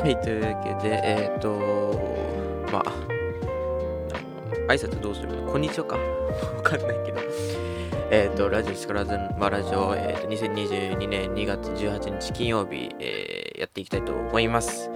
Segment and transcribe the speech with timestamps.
[0.00, 1.98] はい、というわけで、えっ、ー、と
[2.72, 5.96] まあ、挨拶どうする、こんにちはか。
[6.56, 7.20] わかんないけど。
[8.12, 14.88] えっ、と、ラジオスクラズンマラジオ、えっ、ー、と、2022年2月18日金曜日、えー、やっていきたいと思います。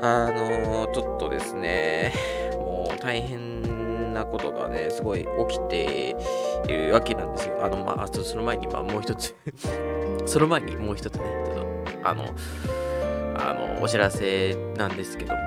[0.00, 2.12] あのー、ちょっとですね、
[2.54, 6.16] もう大変なことがね、すごい起きて
[6.66, 7.64] いるわけなんですよ。
[7.64, 9.36] あの、まあ、その前に、まあ、もう一つ
[10.26, 11.56] その前にもう一つね、ちょっ
[12.02, 12.24] と、あの、
[13.80, 15.40] お知らせなんですけども、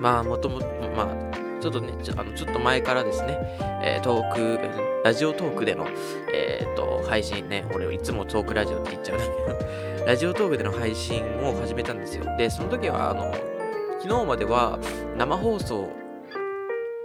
[0.00, 0.66] まあ、もともと、
[0.96, 3.38] まあ、ちょっとね、ちょあのちょっと前からですね、
[3.82, 4.60] えー、トーク、
[5.04, 5.86] ラジオトークでの、
[6.32, 9.64] えっ、ー、と、配信ね、俺いつもトークラジオって言っちゃうんだけ
[10.02, 12.24] ど、 ラジオトークでの配信を始めたんですよ。
[12.36, 13.32] で、その時は、あの、
[14.00, 14.78] 昨日までは
[15.16, 15.88] 生放送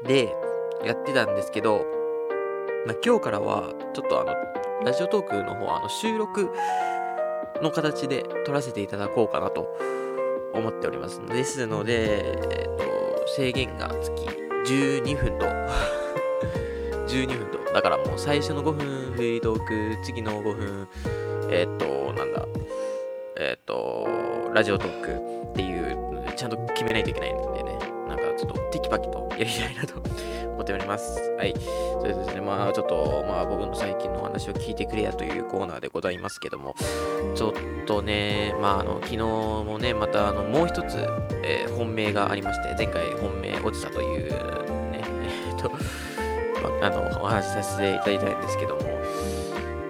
[0.03, 0.35] で
[0.83, 1.85] やってたんですけど、
[2.85, 4.35] まあ、今日からは、ちょっとあの、
[4.85, 6.49] ラジオトークの方は、あの、収録
[7.61, 9.75] の形で撮らせていただこうかなと
[10.53, 11.21] 思っております。
[11.27, 14.11] ですので、えっ、ー、と、制限が月
[14.65, 15.45] 12分と
[17.07, 20.87] 12分と、だからもう最初の5分フリートーク、次の5分、
[21.49, 22.45] えっ、ー、と、なんだ、
[23.37, 24.07] えっ、ー、と、
[24.53, 25.97] ラジオトークっていう、
[26.35, 27.77] ちゃんと決めないといけないんでね、
[28.07, 30.01] なんかちょっとテキパキとやりたいなと。
[30.61, 31.19] 思っております。
[31.37, 31.53] はい。
[31.99, 36.75] それでですね、まあちょっと、まあ僕の最近のお話を聞いてくれやというコーナーでございますけども、
[37.35, 37.53] ちょっ
[37.85, 40.97] とね、まああの、昨日もね、またあの、もう一つ、
[41.43, 44.31] えー、本命がありまして、前回本命落ちたという
[44.91, 45.03] ね、
[45.49, 45.77] えっと、ま
[46.81, 48.81] あ、あの、お話しさせていただいたんですけども、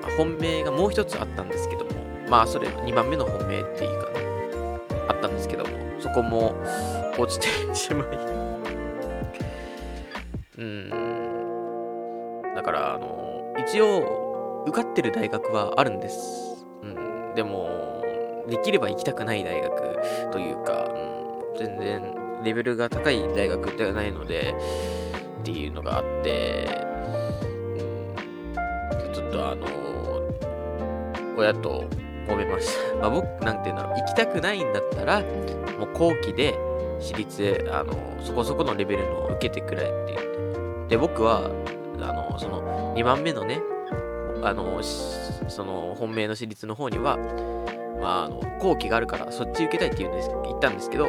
[0.04, 1.92] ま、本命がもう一つあったんですけども、
[2.30, 4.26] まあそれ2番目の本命っていうかね、
[5.10, 6.56] あったんですけども、そこも
[7.18, 8.51] 落ちてしまい。
[10.62, 12.54] うん。
[12.56, 16.66] だから、あの、一応、受かってる大学はあるんです。
[16.84, 17.34] うん。
[17.36, 18.04] でも、
[18.48, 20.88] できれば行きたくない大学というか、
[21.54, 24.56] うん、全然レベルが高い大学ではないので、
[25.42, 26.68] っていうのがあって、
[28.96, 29.68] うん、ちょっとあの、
[31.38, 31.86] 親と
[32.28, 32.96] 揉めました。
[32.98, 35.26] ま あ僕、なんていうんだろう、行きたくないんだったら、も
[35.86, 36.56] う後期で
[37.00, 40.31] 私立、あの、そこそこのレベルの受けてくれって言って
[40.92, 41.50] で、僕は、
[42.02, 43.62] あの、その、2番目のね、
[44.44, 47.18] あの、その、本命の私立の方には、
[48.02, 51.08] まあ、あの、後期があるから、そっち受けたいって言うんです言ったんですけど、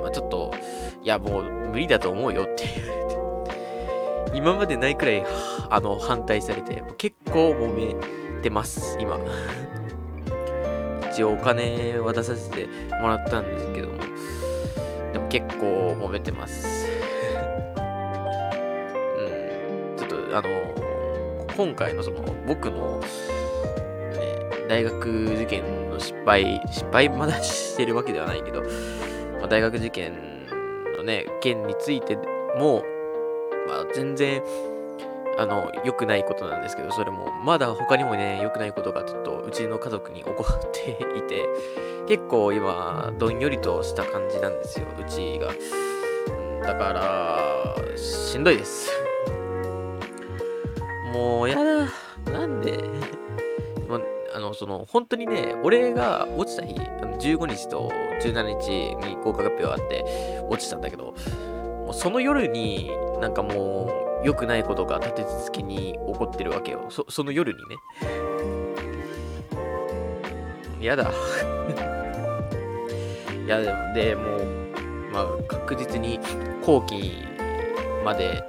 [0.00, 0.54] まあ、ちょっと、
[1.02, 5.26] いや、もう無理だと思うよって言われて、 今までないくらい、
[5.70, 7.96] あの、反対されて、結構揉め
[8.42, 9.18] てます、今。
[11.10, 12.68] 一応お金渡させて
[13.00, 13.94] もらったんですけども、
[15.12, 16.85] でも結構揉めてます。
[20.36, 20.50] あの、
[21.56, 23.06] 今回のその、僕の、ね、
[24.68, 28.60] 大学受験の失敗、失敗まだしてるわけではないけど、
[29.40, 30.46] まあ、大学受験
[30.98, 32.16] のね、件について
[32.58, 32.84] も、
[33.66, 34.42] まあ、全然、
[35.38, 41.48] あの、良くないことなんですけど、それも、まだ他にもね、良くないことがちょっと、うちの家族に起こっていて、
[42.08, 45.48] 結構今、どんよりとした感じなんですよ、うちが。
[46.66, 49.05] だから、しんどいです。
[51.16, 51.88] もう、やだ。
[52.30, 52.78] なんで？
[53.88, 53.98] ま
[54.34, 57.90] あの、その、本当にね、俺が落ちた日、15日と
[58.22, 60.04] 17日に合格発表あって、
[60.50, 61.14] 落ちたんだけど、
[61.86, 62.90] もうその夜に、
[63.20, 63.90] なんかも
[64.22, 66.86] う、良くないことが立て続けに起こってるわけよ。
[66.90, 67.76] そ、その夜にね。
[70.80, 71.10] やだ。
[73.46, 74.44] いや、でもう、
[75.12, 76.20] まあ、確実に
[76.64, 77.24] 後期
[78.04, 78.42] まで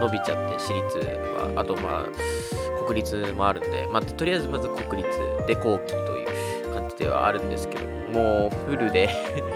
[0.00, 9.08] 伸びちゃって、私立は、あとまあ、国立もあるんで、まあ、とりあえずまず国立で後期という感じではあるんですけども、うフルで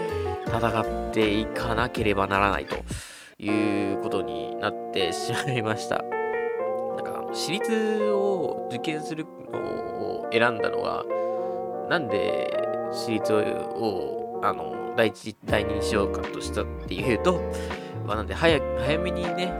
[0.47, 2.75] 戦っていかなければならないと
[3.39, 5.97] いうことになってしまいました。
[5.97, 11.05] なんか、私立を受験するのを選んだのは、
[11.89, 12.57] なんで
[12.91, 17.41] 私立を、あの、第一、第二にしようかとしたっていうと、
[18.05, 19.53] ま、なんで早、早めにね、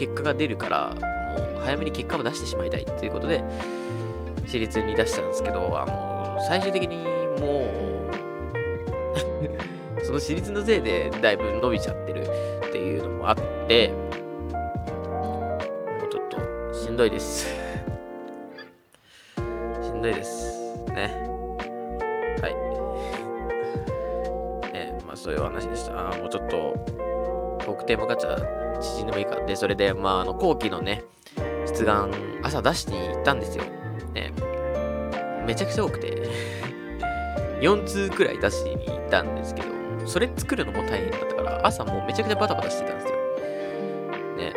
[0.00, 1.02] 結果が出るから、も
[1.58, 3.44] う早めに結果を出してしまいたいっていうことで、
[4.46, 6.96] 私立に出したんですけど、あの、最終的に
[7.38, 7.70] も
[10.00, 12.24] う その私立のせいでだいぶ伸びちゃってるっ
[12.72, 13.36] ていうのもあっ
[13.68, 13.94] て、も
[16.06, 16.38] うちょっと
[16.72, 17.46] しんどいです
[19.36, 19.40] し
[19.90, 20.82] んどいです。
[20.94, 21.28] ね。
[22.40, 22.54] はい。
[24.72, 26.10] ね、まあそういう話でした。
[26.10, 26.74] あもうちょっと、
[27.66, 29.36] トークテーマガチャ縮んでもいいか。
[29.44, 31.04] で、それで、まあ、あの、後期のね、
[31.66, 32.10] 出願、
[32.42, 33.64] 朝出しに行ったんですよ。
[34.14, 34.32] ね。
[35.46, 36.28] めちゃくちゃ多くて
[37.60, 39.68] 4通くらい出しに行ったんですけど、
[40.06, 43.16] それ作るのも大変だったから、朝もうめちゃくちゃバタバタしてたんですよ。
[44.36, 44.52] ね、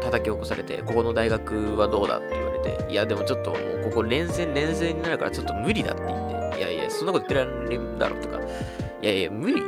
[0.00, 8.38] 叩き起こされて、ここの大学はどうだって言われて、いや、でもちょっともうここ連戦連戦になるからちょっと無理だって言って、いやいや、そんなこと言ってられるんだろうとか、
[9.02, 9.60] いやいや、無理、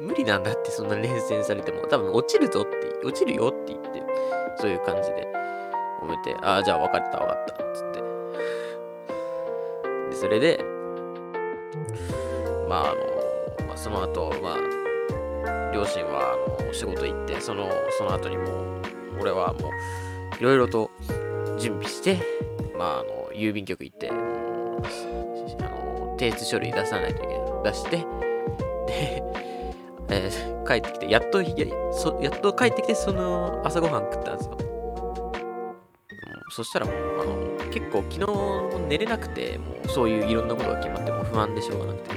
[0.00, 4.02] 無理なんだって、そんな連戦されても、多分落ちるぞって、落ちるよって言って、
[4.58, 5.28] そういう感じで、
[6.02, 8.00] 褒めて、ああ、じゃあ分かった分かった、つって。
[10.10, 10.64] で、それで、
[12.68, 12.94] まあ、あ
[13.62, 18.82] の、まあ、その後、まあ、両親は、あの、仕事行って、その、その後にもう、
[19.20, 19.70] 俺はもう、
[20.40, 20.90] いろいろと
[21.56, 22.18] 準備して、
[22.76, 24.82] まあ、あの、郵便局行って、あの、
[26.18, 27.38] 提出書類出さないといけない。
[27.62, 28.21] 出して、
[30.14, 31.48] えー、帰ってきて、やっとや
[31.92, 34.58] そ、やっと帰ってきて、その朝ごはん食ったんですよ。
[36.50, 42.16] そしたらもう、あの、結構昨日寝れなくて、もうそういういろんなことが決まっても不安でしょうがなくて。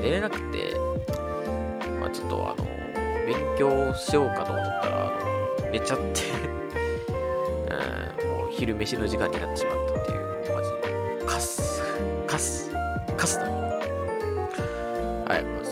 [0.00, 0.76] 寝れなくて、
[1.98, 2.64] まあちょっとあの、
[3.26, 5.12] 勉強しようかと思ったら、
[5.72, 6.22] 寝ちゃって
[8.22, 10.70] うん、もう昼飯の時間になってしまったっていう、マジ
[11.18, 11.82] で、カス、
[12.28, 12.70] カス、
[13.16, 13.55] カスだ。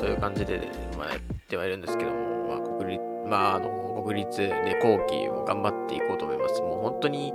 [0.04, 1.18] はい、まあ、そういう感じで、まあ、やっ
[1.48, 6.60] てはいるんですけども、まあ、国立、まあ、あの、国立で後期を頑張っていこうと思います。
[6.60, 7.32] もう本当に、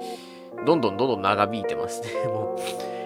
[0.66, 2.10] どんどんどんどん長引いてますね。
[2.28, 2.58] も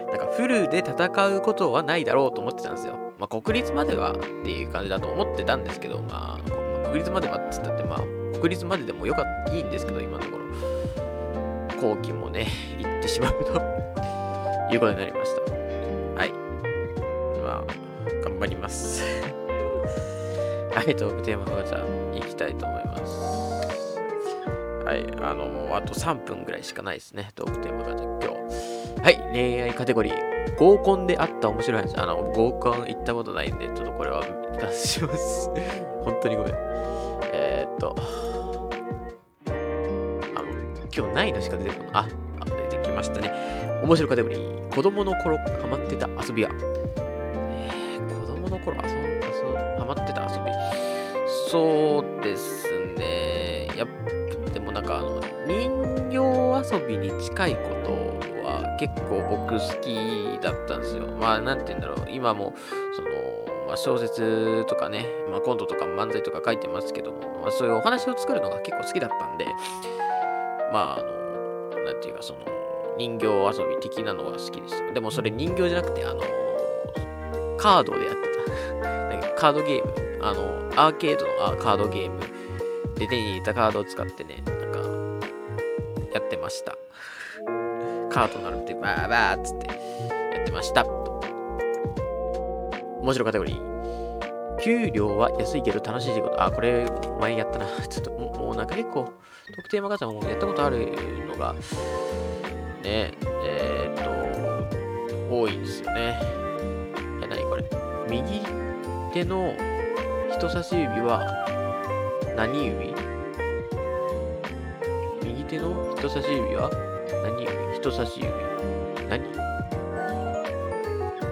[0.07, 2.95] う、なんかフルで戦うことはないだろうと思ってたんですよ。
[3.19, 7.99] まあ、国立まではっていう感じだと思ってたんですけど、まあ、国立まではって言ったって、まあ、
[8.37, 10.43] 国立まででもよかった、いいんですけど、今のところ。
[11.81, 12.47] 後期もね、
[12.79, 13.37] 行ってしまうと
[14.73, 15.52] いうことになりました。
[20.75, 21.81] はい、トークテーマはじゃあ、
[22.15, 23.03] 行きたいと思います。
[24.85, 28.27] はい、あの、もうあと3分ぐらいしかないですね、トークテーマが今日。
[29.01, 30.33] はい、恋愛カテゴリー。
[30.57, 31.97] 合コンであった面白い話。
[31.97, 34.23] あの、合コン行ったことないんで、ちょっとこれは
[34.59, 35.49] 出します。
[36.03, 36.53] 本当にごめん。
[37.33, 38.01] えー、っと、あ
[40.41, 40.47] の、
[40.95, 41.89] 今日ないのしか出てこない。
[41.93, 42.07] あ、
[42.45, 43.31] 出てきましたね。
[43.83, 44.75] 面白いカテゴリー。
[44.75, 46.49] 子供の頃ハマってた遊びは。
[47.69, 48.85] え、子供の頃遊ん、
[49.21, 49.29] 遊
[49.77, 50.62] ハマってた遊び。
[51.53, 52.65] そうです
[52.97, 53.67] ね。
[53.77, 53.85] や
[54.55, 55.69] でもなんかあの、人
[56.09, 57.91] 形遊びに近いこと
[58.43, 61.05] は結構僕好きだったんですよ。
[61.09, 62.07] まあ、なんて言うんだろう。
[62.09, 62.55] 今も、
[62.95, 63.09] その、
[63.67, 69.45] まあ、小説とかね、まあ、コントとか漫才とか書いてますけども、まあ、そういうお話を作るのが結構好きだったんで、
[70.73, 72.39] まあ、あの、なんていうか、その、
[72.97, 74.91] 人形遊び的なのが好きです。
[74.91, 76.23] でもそれ人形じゃなくて、あの、
[77.59, 78.21] カードでやって
[79.29, 79.35] た。
[79.39, 80.12] カードゲーム。
[80.25, 82.19] あの、アーケードのカードゲーム
[82.95, 84.79] で手に入れたカードを使ってね、なんか、
[86.13, 86.77] やってました。
[88.09, 90.85] カード並べて、バーバーっつってやってました。
[93.01, 94.59] 面白いカテゴリー。
[94.61, 96.41] 給料は安いけど楽しい仕事。
[96.41, 96.89] あ、これ
[97.19, 97.65] 前やったな。
[97.89, 99.11] ちょっともうなんか結構、
[99.57, 100.93] 特定マガジンもやったことある
[101.27, 106.17] のが、ね、えー、っと、多いんですよね。
[107.21, 107.65] え、なにこれ。
[108.09, 108.41] 右
[109.13, 109.53] 手の
[110.43, 111.23] 人差し指は
[112.35, 112.93] 何指？
[115.23, 116.69] 右手の人差し指は
[117.23, 117.43] 何？
[117.43, 118.29] 指人差し指
[119.07, 119.23] 何？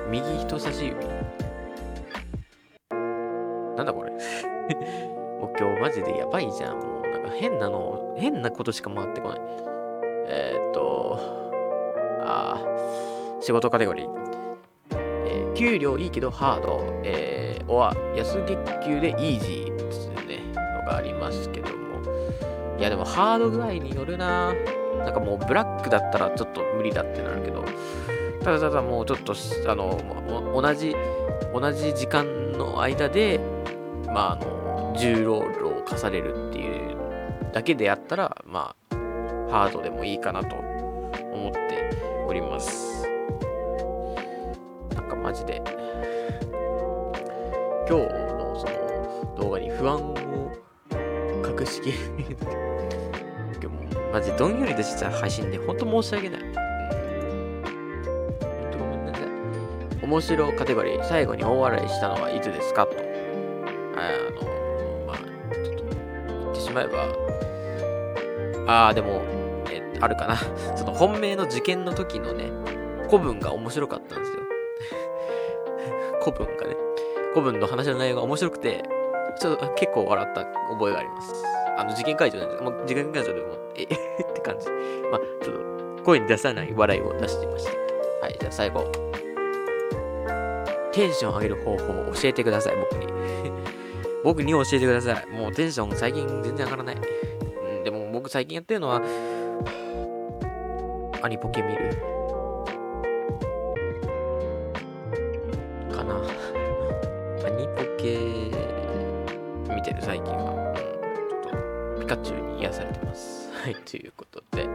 [0.10, 0.96] 右人差し指
[3.75, 4.12] なんだこれ？
[5.41, 6.80] もう今日マジでやばいじゃん。
[6.80, 9.41] もうなんか変なの、変なことしか回ってこない。
[10.27, 11.20] えー、っと、
[12.22, 14.30] ああ仕事カテゴリー。
[15.62, 17.01] 給料いいけどハード。
[17.03, 22.77] えーは安月給でイージーってね、のがありますけども。
[22.80, 24.53] いやでもハード具合によるな
[25.06, 27.63] なんかもうブラックだったらちょっと無理だってなるけど、
[28.44, 29.34] ただただもうちょっと、
[29.68, 30.00] あの、
[30.60, 30.96] 同じ、
[31.53, 33.39] 同じ時間の間で、
[34.08, 36.98] まあ、あの、重労働を課されるっていう
[37.53, 38.96] だけでやったら、まあ、
[39.51, 43.00] ハードでもいいかなと思っております。
[45.22, 45.62] マジで、
[47.88, 50.16] 今日のその動画に不安を
[51.60, 52.08] 隠しきれない
[53.58, 53.74] んでも
[54.13, 56.42] マジどんよりとした配信で本当申し訳ない。
[56.42, 56.51] 本
[58.72, 59.25] 当ごめんなさい。
[60.04, 62.86] 面白カテゴリー、最後に大笑いしたのはいつですか？
[62.88, 62.98] と。
[62.98, 64.01] あ
[64.42, 64.42] の、
[65.08, 65.18] まあ、
[65.54, 67.06] ちょっと言ってしまえば、
[68.68, 69.22] ああ、でも、
[69.70, 70.36] え、あるかな。
[70.75, 72.51] その本命の受験の時のね、
[73.08, 74.40] 古文が面白かったんですよ。
[76.22, 76.75] 古文がね。
[77.34, 78.84] 古文の話の内容が面白くて、
[79.40, 81.34] ちょっと結構笑った覚えがあります。
[81.78, 84.68] あの、事件会場なんですもう事件会場でも、え、え って感じ。
[85.10, 87.72] まあ、ちょっと声に出さない笑いを出していました。
[88.22, 88.86] はい、じゃあ最後。
[90.92, 93.08] テンション上げる方法を教えてください、僕に。
[94.24, 95.28] 僕に教えてください。
[95.32, 96.96] もうテンション最近全然上がらない。
[96.96, 99.01] うん、でも僕最近やってるのは、
[101.22, 102.11] アニポケ見る。
[106.01, 106.15] かな。
[107.46, 108.51] アニポケ
[109.74, 113.50] 見てる最近は、ちょっとピカチュウに癒されてます。
[113.53, 114.65] はい、ということで。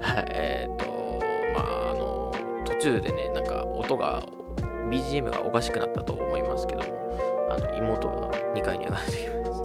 [0.00, 1.20] はい、えっ、ー、と、
[1.54, 2.32] まあ、あの、
[2.64, 4.22] 途中でね、なんか音が、
[4.88, 9.62] BGM がおかしくなったと思いますけども、あの妹が2階に上がってきます。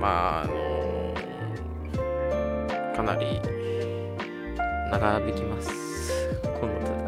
[0.00, 3.40] まあ、あのー、かなり
[4.90, 5.70] 長引きます。
[6.60, 7.01] この。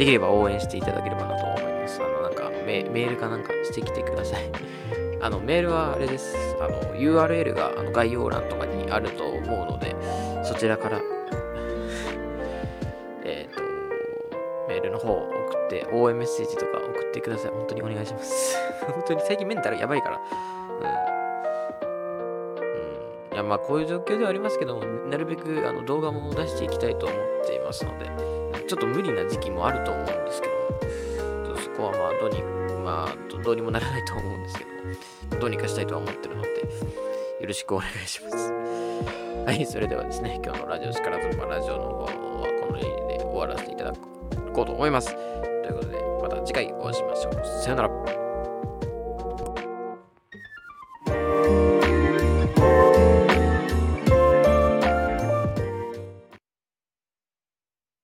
[0.00, 2.00] できれば応援していただければなと思います。
[2.02, 4.44] あの、なんかメ、メールかなんかしてきてください。
[5.20, 6.34] あの、メールはあれです。
[6.58, 9.42] あの、URL があの概要欄とかにあると思う
[9.72, 9.94] ので、
[10.42, 11.02] そちらから
[13.24, 13.60] えっ、と、
[14.68, 17.50] メールの方を送って、応援メッセージとか送ってください。
[17.50, 18.56] 本当にお願いします。
[18.90, 20.20] 本当に最近メンタルやばいから。
[20.22, 20.22] う
[20.82, 20.86] ん。
[23.28, 23.34] うん。
[23.34, 28.39] いや、まあ、こういう状況ではありますけども、なるべくあの動画も出していきたいと思っていますので、
[28.70, 32.40] ちょっと無理な時期もあると思うんですけど、そこはまあ、どうに、
[32.84, 34.64] まあ、どうにもならないと思うんですけ
[35.34, 36.56] ど、どうにかしたいとは思ってるので、よ
[37.48, 38.52] ろしくお願いします。
[39.44, 42.06] はい、それではですね、今日のラジオしからずまラジオの方は
[42.60, 43.92] この辺で終わらせていただ
[44.52, 45.16] こうと思います。
[45.16, 47.44] ということで、また次回お会いしましょう。
[47.44, 48.19] さよなら。